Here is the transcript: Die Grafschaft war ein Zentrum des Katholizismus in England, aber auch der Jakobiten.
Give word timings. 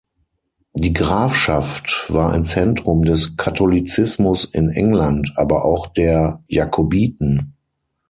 Die 0.73 0.93
Grafschaft 0.93 2.05
war 2.09 2.31
ein 2.33 2.43
Zentrum 2.43 3.05
des 3.05 3.37
Katholizismus 3.37 4.45
in 4.45 4.71
England, 4.71 5.31
aber 5.35 5.63
auch 5.63 5.85
der 5.93 6.41
Jakobiten. 6.47 7.53